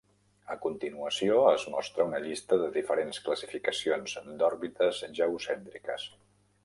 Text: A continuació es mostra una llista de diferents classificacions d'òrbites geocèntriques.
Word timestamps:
A 0.53 0.55
continuació 0.61 1.35
es 1.49 1.65
mostra 1.73 2.07
una 2.09 2.21
llista 2.23 2.59
de 2.61 2.71
diferents 2.77 3.21
classificacions 3.27 4.17
d'òrbites 4.41 5.03
geocèntriques. 5.21 6.09